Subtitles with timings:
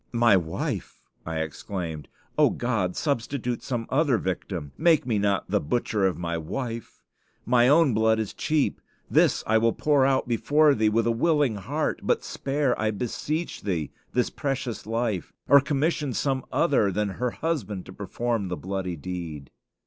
[0.13, 2.95] "My wife!" I exclaimed: "O God!
[2.95, 4.71] substitute some other victim.
[4.75, 7.03] Make me not the butcher of my wife.
[7.45, 8.81] My own blood is cheap.
[9.11, 13.61] This will I pour out before Thee with a willing heart; but spare, I beseech
[13.61, 18.95] Thee, this precious life, or commission some other than her husband to perform the bloody
[18.95, 19.51] deed."